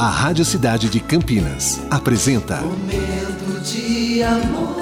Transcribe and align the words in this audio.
A 0.00 0.08
Rádio 0.08 0.46
Cidade 0.46 0.88
de 0.88 0.98
Campinas 0.98 1.78
apresenta 1.90 2.62
Momento 2.62 3.60
de 3.62 4.22
amor. 4.22 4.80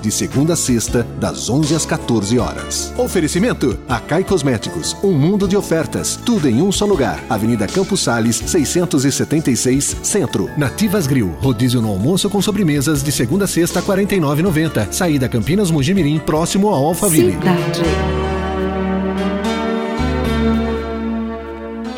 De 0.00 0.12
segunda 0.12 0.52
a 0.52 0.56
sexta, 0.56 1.04
das 1.18 1.50
11 1.50 1.74
às 1.74 1.84
14 1.84 2.38
horas. 2.38 2.94
Oferecimento: 2.96 3.76
Acai 3.88 4.22
Cosméticos, 4.22 4.96
um 5.02 5.10
mundo 5.10 5.48
de 5.48 5.56
ofertas, 5.56 6.14
tudo 6.24 6.48
em 6.48 6.62
um 6.62 6.70
só 6.70 6.84
lugar. 6.86 7.18
Avenida 7.28 7.66
Campos 7.66 8.02
Sales, 8.02 8.36
676, 8.46 9.96
Centro. 10.04 10.48
Nativas 10.56 11.08
Grill, 11.08 11.34
rodízio 11.40 11.82
no 11.82 11.88
almoço 11.88 12.30
com 12.30 12.40
sobremesas 12.40 13.02
de 13.02 13.10
segunda 13.10 13.46
a 13.46 13.48
sexta, 13.48 13.80
R$ 13.80 13.86
49,90. 13.86 14.92
Saída 14.92 15.28
Campinas 15.28 15.68
Mugimirim, 15.68 16.20
próximo 16.20 16.68
ao 16.68 16.86
Alphaville. 16.86 17.32
Cidade. 17.32 18.21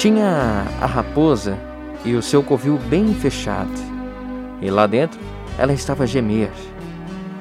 Tinha 0.04 0.66
a 0.82 0.84
raposa 0.84 1.56
e 2.04 2.14
o 2.14 2.20
seu 2.20 2.42
covil 2.42 2.76
bem 2.90 3.14
fechado. 3.14 3.72
E 4.60 4.70
lá 4.70 4.86
dentro 4.86 5.18
ela 5.56 5.72
estava 5.72 6.04
a 6.04 6.06
gemer, 6.06 6.50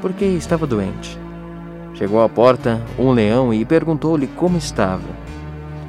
porque 0.02 0.23
estava 0.23 0.66
doente. 0.66 1.20
Chegou 1.94 2.23
à 2.23 2.30
porta 2.30 2.81
um 2.98 3.12
leão 3.12 3.54
e 3.54 3.66
perguntou-lhe 3.66 4.27
como 4.27 4.57
estava. 4.57 5.04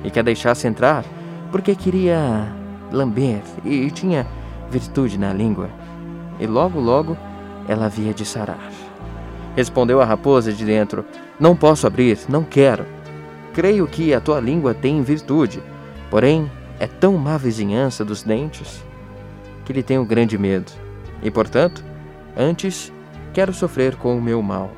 E 0.02 0.10
que 0.10 0.18
a 0.18 0.22
deixasse 0.22 0.66
entrar, 0.66 1.04
porque 1.52 1.76
queria 1.76 2.48
lamber 2.90 3.40
e 3.64 3.88
tinha 3.92 4.26
virtude 4.68 5.16
na 5.16 5.32
língua. 5.32 5.70
E 6.40 6.46
logo, 6.48 6.80
logo 6.80 7.16
ela 7.68 7.86
havia 7.86 8.12
de 8.12 8.24
sarar. 8.24 8.72
Respondeu 9.54 10.00
a 10.00 10.04
raposa 10.04 10.52
de 10.52 10.64
dentro: 10.64 11.04
Não 11.38 11.54
posso 11.54 11.86
abrir, 11.86 12.18
não 12.28 12.42
quero. 12.42 12.84
Creio 13.52 13.86
que 13.86 14.12
a 14.12 14.20
tua 14.20 14.40
língua 14.40 14.74
tem 14.74 15.00
virtude, 15.04 15.62
porém 16.10 16.50
é 16.78 16.86
tão 16.86 17.16
má 17.16 17.36
vizinhança 17.36 18.04
dos 18.04 18.22
dentes 18.22 18.84
que 19.64 19.72
lhe 19.72 19.82
tenho 19.82 20.04
grande 20.04 20.36
medo. 20.36 20.72
E, 21.22 21.30
portanto, 21.30 21.84
antes 22.36 22.92
quero 23.32 23.52
sofrer 23.52 23.96
com 23.96 24.16
o 24.16 24.22
meu 24.22 24.42
mal. 24.42 24.70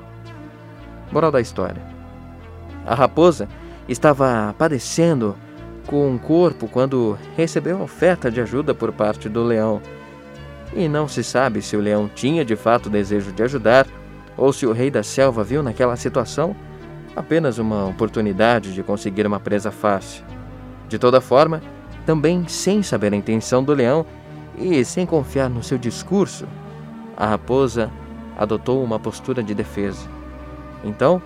Moral 1.11 1.31
da 1.31 1.41
história: 1.41 1.83
A 2.87 2.95
raposa 2.95 3.49
estava 3.89 4.55
padecendo 4.59 5.37
com 5.87 6.15
o 6.15 6.19
corpo 6.19 6.69
quando 6.69 7.19
recebeu 7.37 7.81
oferta 7.81 8.31
de 8.31 8.41
ajuda 8.41 8.75
por 8.75 8.93
parte 8.93 9.29
do 9.29 9.43
leão. 9.45 9.81
E 10.75 10.89
não 10.89 11.07
se 11.07 11.23
sabe 11.23 11.63
se 11.63 11.77
o 11.77 11.81
leão 11.81 12.11
tinha 12.13 12.45
de 12.45 12.57
fato 12.57 12.91
desejo 12.91 13.33
de 13.33 13.43
ajudar 13.43 13.87
ou 14.37 14.53
se 14.53 14.67
o 14.67 14.73
rei 14.73 14.91
da 14.91 15.03
selva 15.03 15.45
viu 15.45 15.63
naquela 15.63 15.97
situação 15.97 16.55
apenas 17.15 17.57
uma 17.59 17.87
oportunidade 17.87 18.75
de 18.75 18.83
conseguir 18.83 19.27
uma 19.27 19.41
presa 19.41 19.71
fácil. 19.71 20.25
De 20.89 20.99
toda 20.99 21.21
forma, 21.21 21.63
também 22.07 22.47
sem 22.47 22.83
saber 22.83 23.13
a 23.13 23.17
intenção 23.17 23.63
do 23.63 23.75
leão 23.75 24.07
e 24.57 24.85
sem 24.85 25.05
confiar 25.05 25.51
no 25.51 25.63
seu 25.63 25.77
discurso, 25.77 26.47
a 27.17 27.27
raposa 27.27 27.91
adotou 28.39 28.83
uma 28.83 28.99
postura 28.99 29.43
de 29.43 29.55
defesa. 29.55 30.09
Então, 30.85 31.21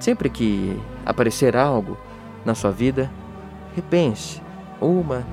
sempre 0.00 0.30
que 0.30 0.80
aparecer 1.04 1.56
algo 1.56 1.98
na 2.44 2.54
sua 2.54 2.70
vida, 2.70 3.10
repense 3.76 4.42
uma, 4.80 5.24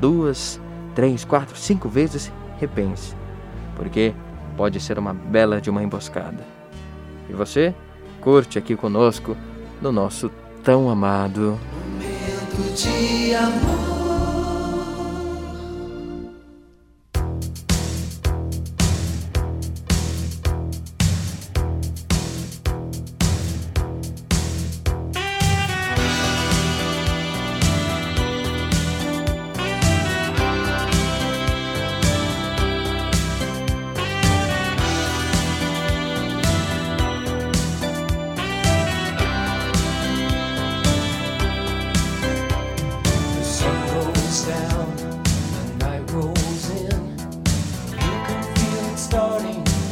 duas, 0.00 0.60
três, 0.94 1.24
quatro, 1.24 1.56
cinco 1.56 1.88
vezes, 1.88 2.32
repense, 2.58 3.14
porque 3.76 4.12
pode 4.56 4.80
ser 4.80 4.98
uma 4.98 5.14
bela 5.14 5.60
de 5.60 5.70
uma 5.70 5.82
emboscada. 5.82 6.44
E 7.28 7.32
você 7.32 7.74
curte 8.20 8.58
aqui 8.58 8.74
conosco 8.74 9.36
no 9.80 9.92
nosso 9.92 10.30
tão 10.62 10.90
amado 10.90 11.58
Momento 12.50 12.74
de 12.74 13.34
amor. 13.34 13.89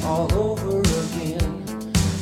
All 0.08 0.32
over 0.32 0.80
again. 0.80 1.64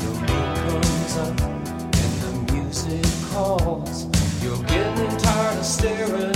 The 0.02 0.10
moon 0.26 0.56
comes 0.56 1.16
up 1.18 1.40
and 1.40 2.14
the 2.24 2.52
music 2.52 3.06
calls. 3.30 4.06
You're 4.42 4.62
getting 4.64 5.16
tired 5.18 5.58
of 5.58 5.64
staring 5.64 6.35